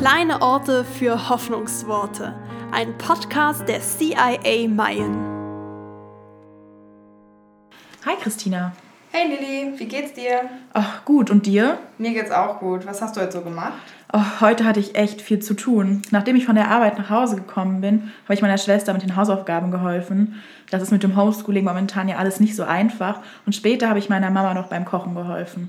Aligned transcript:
Kleine 0.00 0.40
Orte 0.40 0.82
für 0.82 1.28
Hoffnungsworte. 1.28 2.34
Ein 2.72 2.96
Podcast 2.96 3.68
der 3.68 3.82
CIA 3.82 4.66
Mayen. 4.66 5.14
Hi 8.06 8.14
Christina. 8.18 8.72
Hey 9.12 9.28
Lilly, 9.28 9.78
wie 9.78 9.84
geht's 9.84 10.14
dir? 10.14 10.48
Ach, 10.72 11.04
gut. 11.04 11.28
Und 11.30 11.44
dir? 11.44 11.76
Mir 11.98 12.14
geht's 12.14 12.30
auch 12.30 12.60
gut. 12.60 12.86
Was 12.86 13.02
hast 13.02 13.14
du 13.14 13.20
heute 13.20 13.32
so 13.32 13.40
gemacht? 13.42 13.74
Oh, 14.10 14.40
heute 14.40 14.64
hatte 14.64 14.80
ich 14.80 14.94
echt 14.94 15.20
viel 15.20 15.40
zu 15.40 15.52
tun. 15.52 16.00
Nachdem 16.10 16.34
ich 16.34 16.46
von 16.46 16.54
der 16.54 16.70
Arbeit 16.70 16.96
nach 16.96 17.10
Hause 17.10 17.36
gekommen 17.36 17.82
bin, 17.82 18.10
habe 18.24 18.32
ich 18.32 18.40
meiner 18.40 18.56
Schwester 18.56 18.94
mit 18.94 19.02
den 19.02 19.16
Hausaufgaben 19.16 19.70
geholfen. 19.70 20.40
Das 20.70 20.80
ist 20.80 20.92
mit 20.92 21.02
dem 21.02 21.14
Homeschooling 21.14 21.66
momentan 21.66 22.08
ja 22.08 22.16
alles 22.16 22.40
nicht 22.40 22.56
so 22.56 22.62
einfach. 22.62 23.20
Und 23.44 23.54
später 23.54 23.90
habe 23.90 23.98
ich 23.98 24.08
meiner 24.08 24.30
Mama 24.30 24.54
noch 24.54 24.68
beim 24.68 24.86
Kochen 24.86 25.14
geholfen. 25.14 25.68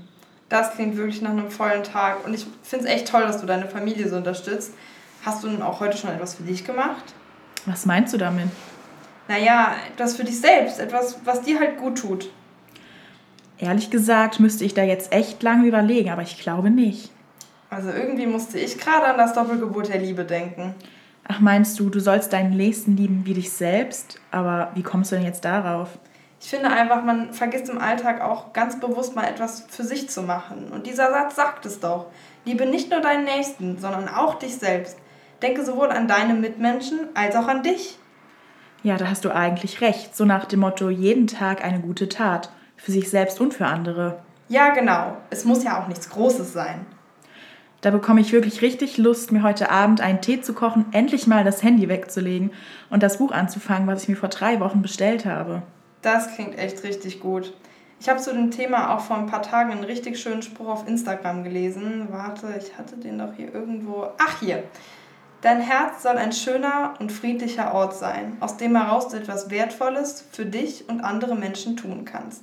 Das 0.52 0.74
klingt 0.74 0.98
wirklich 0.98 1.22
nach 1.22 1.30
einem 1.30 1.50
vollen 1.50 1.82
Tag. 1.82 2.26
Und 2.26 2.34
ich 2.34 2.46
finde 2.62 2.84
es 2.84 2.92
echt 2.92 3.08
toll, 3.08 3.22
dass 3.22 3.40
du 3.40 3.46
deine 3.46 3.66
Familie 3.66 4.06
so 4.06 4.16
unterstützt. 4.16 4.74
Hast 5.24 5.42
du 5.42 5.48
denn 5.48 5.62
auch 5.62 5.80
heute 5.80 5.96
schon 5.96 6.10
etwas 6.10 6.34
für 6.34 6.42
dich 6.42 6.62
gemacht? 6.62 7.14
Was 7.64 7.86
meinst 7.86 8.12
du 8.12 8.18
damit? 8.18 8.48
Naja, 9.28 9.72
etwas 9.90 10.14
für 10.14 10.24
dich 10.24 10.38
selbst. 10.38 10.78
Etwas, 10.78 11.16
was 11.24 11.40
dir 11.40 11.58
halt 11.58 11.78
gut 11.78 11.96
tut. 11.96 12.30
Ehrlich 13.56 13.88
gesagt 13.88 14.40
müsste 14.40 14.66
ich 14.66 14.74
da 14.74 14.82
jetzt 14.82 15.10
echt 15.10 15.42
lange 15.42 15.66
überlegen, 15.66 16.10
aber 16.10 16.20
ich 16.20 16.38
glaube 16.38 16.68
nicht. 16.68 17.10
Also 17.70 17.88
irgendwie 17.88 18.26
musste 18.26 18.58
ich 18.58 18.76
gerade 18.76 19.06
an 19.06 19.16
das 19.16 19.32
Doppelgebot 19.32 19.88
der 19.88 20.00
Liebe 20.00 20.26
denken. 20.26 20.74
Ach, 21.26 21.40
meinst 21.40 21.80
du, 21.80 21.88
du 21.88 21.98
sollst 21.98 22.34
deinen 22.34 22.58
Nächsten 22.58 22.94
lieben 22.94 23.22
wie 23.24 23.32
dich 23.32 23.50
selbst? 23.52 24.20
Aber 24.30 24.70
wie 24.74 24.82
kommst 24.82 25.12
du 25.12 25.16
denn 25.16 25.24
jetzt 25.24 25.46
darauf? 25.46 25.96
Ich 26.44 26.50
finde 26.50 26.70
einfach, 26.70 27.04
man 27.04 27.32
vergisst 27.32 27.68
im 27.68 27.78
Alltag 27.78 28.20
auch 28.20 28.52
ganz 28.52 28.80
bewusst 28.80 29.14
mal 29.14 29.24
etwas 29.24 29.64
für 29.70 29.84
sich 29.84 30.10
zu 30.10 30.22
machen. 30.22 30.72
Und 30.72 30.88
dieser 30.88 31.12
Satz 31.12 31.36
sagt 31.36 31.64
es 31.66 31.78
doch. 31.78 32.06
Liebe 32.44 32.66
nicht 32.66 32.90
nur 32.90 33.00
deinen 33.00 33.22
Nächsten, 33.22 33.78
sondern 33.78 34.08
auch 34.08 34.34
dich 34.34 34.56
selbst. 34.56 34.98
Denke 35.40 35.64
sowohl 35.64 35.90
an 35.90 36.08
deine 36.08 36.34
Mitmenschen 36.34 36.98
als 37.14 37.36
auch 37.36 37.46
an 37.46 37.62
dich. 37.62 37.96
Ja, 38.82 38.96
da 38.96 39.06
hast 39.06 39.24
du 39.24 39.30
eigentlich 39.30 39.80
recht. 39.80 40.16
So 40.16 40.24
nach 40.24 40.46
dem 40.46 40.60
Motto, 40.60 40.90
jeden 40.90 41.28
Tag 41.28 41.64
eine 41.64 41.78
gute 41.78 42.08
Tat 42.08 42.50
für 42.76 42.90
sich 42.90 43.08
selbst 43.08 43.40
und 43.40 43.54
für 43.54 43.66
andere. 43.66 44.18
Ja, 44.48 44.70
genau. 44.70 45.16
Es 45.30 45.44
muss 45.44 45.62
ja 45.62 45.80
auch 45.80 45.86
nichts 45.86 46.10
Großes 46.10 46.52
sein. 46.52 46.84
Da 47.82 47.92
bekomme 47.92 48.20
ich 48.20 48.32
wirklich 48.32 48.62
richtig 48.62 48.98
Lust, 48.98 49.30
mir 49.30 49.44
heute 49.44 49.70
Abend 49.70 50.00
einen 50.00 50.20
Tee 50.20 50.40
zu 50.40 50.54
kochen, 50.54 50.86
endlich 50.90 51.28
mal 51.28 51.44
das 51.44 51.62
Handy 51.62 51.88
wegzulegen 51.88 52.50
und 52.90 53.04
das 53.04 53.18
Buch 53.18 53.30
anzufangen, 53.30 53.86
was 53.86 54.02
ich 54.02 54.08
mir 54.08 54.16
vor 54.16 54.28
drei 54.28 54.58
Wochen 54.58 54.82
bestellt 54.82 55.24
habe. 55.24 55.62
Das 56.02 56.34
klingt 56.34 56.58
echt 56.58 56.82
richtig 56.82 57.20
gut. 57.20 57.54
Ich 58.00 58.08
habe 58.08 58.20
zu 58.20 58.32
dem 58.32 58.50
Thema 58.50 58.94
auch 58.94 59.00
vor 59.00 59.16
ein 59.16 59.26
paar 59.26 59.42
Tagen 59.42 59.70
einen 59.70 59.84
richtig 59.84 60.20
schönen 60.20 60.42
Spruch 60.42 60.66
auf 60.66 60.88
Instagram 60.88 61.44
gelesen. 61.44 62.08
Warte, 62.10 62.52
ich 62.58 62.76
hatte 62.76 62.96
den 62.96 63.18
doch 63.18 63.32
hier 63.36 63.54
irgendwo. 63.54 64.08
Ach, 64.18 64.40
hier. 64.40 64.64
Dein 65.40 65.60
Herz 65.60 66.02
soll 66.02 66.18
ein 66.18 66.32
schöner 66.32 66.94
und 66.98 67.10
friedlicher 67.12 67.74
Ort 67.74 67.96
sein, 67.96 68.36
aus 68.40 68.56
dem 68.56 68.76
heraus 68.76 69.08
du 69.08 69.16
etwas 69.16 69.50
Wertvolles 69.50 70.24
für 70.30 70.46
dich 70.46 70.88
und 70.88 71.00
andere 71.00 71.34
Menschen 71.34 71.76
tun 71.76 72.04
kannst. 72.04 72.42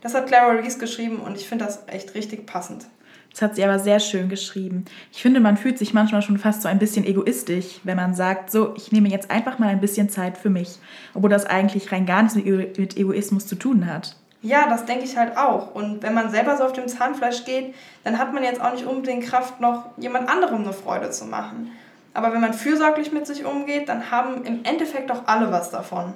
Das 0.00 0.14
hat 0.14 0.26
Clara 0.26 0.52
Reese 0.52 0.78
geschrieben 0.78 1.20
und 1.20 1.36
ich 1.36 1.48
finde 1.48 1.64
das 1.64 1.84
echt 1.86 2.14
richtig 2.14 2.46
passend. 2.46 2.86
Das 3.34 3.42
hat 3.42 3.56
sie 3.56 3.64
aber 3.64 3.80
sehr 3.80 3.98
schön 3.98 4.28
geschrieben. 4.28 4.84
Ich 5.12 5.20
finde, 5.20 5.40
man 5.40 5.56
fühlt 5.56 5.76
sich 5.76 5.92
manchmal 5.92 6.22
schon 6.22 6.38
fast 6.38 6.62
so 6.62 6.68
ein 6.68 6.78
bisschen 6.78 7.04
egoistisch, 7.04 7.80
wenn 7.82 7.96
man 7.96 8.14
sagt, 8.14 8.52
so, 8.52 8.74
ich 8.76 8.92
nehme 8.92 9.08
jetzt 9.08 9.28
einfach 9.28 9.58
mal 9.58 9.70
ein 9.70 9.80
bisschen 9.80 10.08
Zeit 10.08 10.38
für 10.38 10.50
mich, 10.50 10.78
obwohl 11.14 11.30
das 11.30 11.44
eigentlich 11.44 11.90
rein 11.90 12.06
gar 12.06 12.22
nichts 12.22 12.36
mit 12.36 12.96
Egoismus 12.96 13.48
zu 13.48 13.56
tun 13.56 13.86
hat. 13.92 14.14
Ja, 14.40 14.68
das 14.68 14.84
denke 14.84 15.04
ich 15.04 15.16
halt 15.16 15.36
auch. 15.36 15.74
Und 15.74 16.04
wenn 16.04 16.14
man 16.14 16.30
selber 16.30 16.56
so 16.56 16.62
auf 16.62 16.74
dem 16.74 16.86
Zahnfleisch 16.86 17.44
geht, 17.44 17.74
dann 18.04 18.18
hat 18.18 18.32
man 18.32 18.44
jetzt 18.44 18.60
auch 18.60 18.72
nicht 18.72 18.86
unbedingt 18.86 19.24
Kraft, 19.24 19.60
noch 19.60 19.86
jemand 19.96 20.28
anderem 20.28 20.62
eine 20.62 20.72
Freude 20.72 21.10
zu 21.10 21.24
machen. 21.24 21.72
Aber 22.12 22.32
wenn 22.32 22.40
man 22.40 22.54
fürsorglich 22.54 23.10
mit 23.10 23.26
sich 23.26 23.44
umgeht, 23.44 23.88
dann 23.88 24.12
haben 24.12 24.44
im 24.44 24.60
Endeffekt 24.62 25.10
auch 25.10 25.26
alle 25.26 25.50
was 25.50 25.72
davon. 25.72 26.12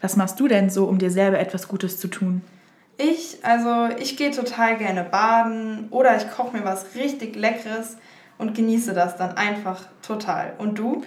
Was 0.00 0.16
machst 0.16 0.40
du 0.40 0.48
denn 0.48 0.68
so, 0.68 0.86
um 0.86 0.98
dir 0.98 1.12
selber 1.12 1.38
etwas 1.38 1.68
Gutes 1.68 2.00
zu 2.00 2.08
tun? 2.08 2.42
Ich, 2.96 3.38
also 3.42 3.88
ich 3.98 4.16
gehe 4.16 4.30
total 4.30 4.76
gerne 4.76 5.04
baden 5.04 5.88
oder 5.90 6.16
ich 6.16 6.30
koche 6.30 6.56
mir 6.56 6.64
was 6.64 6.94
richtig 6.94 7.34
Leckeres 7.34 7.96
und 8.38 8.54
genieße 8.54 8.94
das 8.94 9.16
dann 9.16 9.36
einfach 9.36 9.86
total. 10.02 10.52
Und 10.58 10.78
du? 10.78 11.02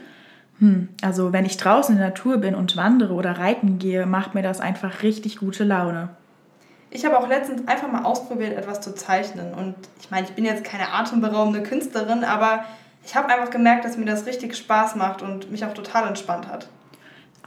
Hm, 0.60 0.90
also 1.02 1.34
wenn 1.34 1.46
ich 1.46 1.58
draußen 1.58 1.94
in 1.94 2.00
der 2.00 2.10
Natur 2.10 2.38
bin 2.38 2.56
und 2.56 2.76
wandere 2.76 3.14
oder 3.14 3.38
reiten 3.38 3.80
gehe, 3.80 4.06
macht 4.06 4.34
mir 4.34 4.42
das 4.42 4.60
einfach 4.60 5.04
richtig 5.04 5.38
gute 5.38 5.64
Laune. 5.64 6.10
Ich 6.90 7.06
habe 7.06 7.18
auch 7.18 7.28
letztens 7.28 7.68
einfach 7.68 7.92
mal 7.92 8.04
ausprobiert, 8.04 8.58
etwas 8.58 8.82
zu 8.82 8.96
zeichnen. 8.96 9.54
Und 9.54 9.76
ich 10.00 10.10
meine, 10.10 10.26
ich 10.26 10.34
bin 10.34 10.46
jetzt 10.46 10.64
keine 10.64 10.94
atemberaubende 10.94 11.62
Künstlerin, 11.62 12.24
aber 12.24 12.64
ich 13.06 13.16
habe 13.16 13.30
einfach 13.30 13.50
gemerkt, 13.50 13.86
dass 13.86 13.98
mir 13.98 14.06
das 14.06 14.26
richtig 14.26 14.56
Spaß 14.56 14.96
macht 14.96 15.22
und 15.22 15.52
mich 15.52 15.64
auch 15.66 15.74
total 15.74 16.08
entspannt 16.08 16.48
hat. 16.48 16.68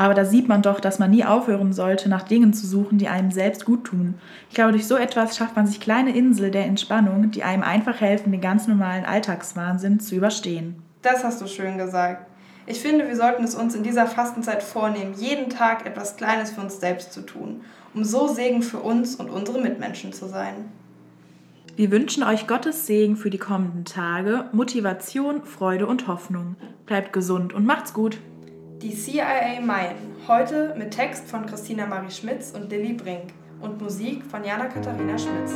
Aber 0.00 0.14
da 0.14 0.24
sieht 0.24 0.48
man 0.48 0.62
doch, 0.62 0.80
dass 0.80 0.98
man 0.98 1.10
nie 1.10 1.26
aufhören 1.26 1.74
sollte, 1.74 2.08
nach 2.08 2.22
Dingen 2.22 2.54
zu 2.54 2.66
suchen, 2.66 2.96
die 2.96 3.08
einem 3.08 3.30
selbst 3.30 3.66
gut 3.66 3.84
tun. 3.84 4.14
Ich 4.48 4.54
glaube, 4.54 4.72
durch 4.72 4.86
so 4.86 4.96
etwas 4.96 5.36
schafft 5.36 5.56
man 5.56 5.66
sich 5.66 5.78
kleine 5.78 6.16
Insel 6.16 6.50
der 6.50 6.64
Entspannung, 6.64 7.30
die 7.32 7.42
einem 7.42 7.62
einfach 7.62 8.00
helfen, 8.00 8.32
den 8.32 8.40
ganz 8.40 8.66
normalen 8.66 9.04
Alltagswahnsinn 9.04 10.00
zu 10.00 10.14
überstehen. 10.14 10.82
Das 11.02 11.22
hast 11.22 11.42
du 11.42 11.46
schön 11.46 11.76
gesagt. 11.76 12.26
Ich 12.64 12.80
finde, 12.80 13.08
wir 13.08 13.14
sollten 13.14 13.44
es 13.44 13.54
uns 13.54 13.74
in 13.74 13.82
dieser 13.82 14.06
Fastenzeit 14.06 14.62
vornehmen, 14.62 15.12
jeden 15.18 15.50
Tag 15.50 15.84
etwas 15.84 16.16
Kleines 16.16 16.52
für 16.52 16.62
uns 16.62 16.80
selbst 16.80 17.12
zu 17.12 17.20
tun, 17.20 17.60
um 17.92 18.02
so 18.02 18.26
Segen 18.26 18.62
für 18.62 18.78
uns 18.78 19.16
und 19.16 19.28
unsere 19.28 19.60
Mitmenschen 19.60 20.14
zu 20.14 20.28
sein. 20.28 20.54
Wir 21.76 21.90
wünschen 21.90 22.22
euch 22.22 22.46
Gottes 22.46 22.86
Segen 22.86 23.16
für 23.16 23.28
die 23.28 23.36
kommenden 23.36 23.84
Tage, 23.84 24.46
Motivation, 24.52 25.44
Freude 25.44 25.86
und 25.86 26.08
Hoffnung. 26.08 26.56
Bleibt 26.86 27.12
gesund 27.12 27.52
und 27.52 27.66
macht's 27.66 27.92
gut! 27.92 28.18
Die 28.82 28.94
CIA 28.94 29.60
Mayen. 29.60 29.96
Heute 30.26 30.74
mit 30.74 30.92
Text 30.92 31.28
von 31.28 31.44
Christina 31.44 31.84
Marie 31.84 32.10
Schmitz 32.10 32.52
und 32.52 32.70
Lilly 32.70 32.94
Brink 32.94 33.24
und 33.60 33.78
Musik 33.78 34.24
von 34.24 34.42
Jana 34.42 34.68
Katharina 34.68 35.18
Schmitz. 35.18 35.52